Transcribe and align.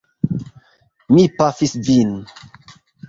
Mi 1.15 1.25
pafis 1.43 1.77
vin! 1.91 2.17